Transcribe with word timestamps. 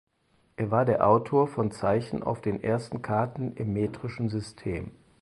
Er 0.55 0.71
war 0.71 0.83
der 0.83 1.07
Autor 1.07 1.47
von 1.47 1.69
Zeichen 1.69 2.23
auf 2.23 2.41
den 2.41 2.63
ersten 2.63 3.03
Karten 3.03 3.53
im 3.53 3.71
Metrischen 3.71 4.29
System. 4.29 4.89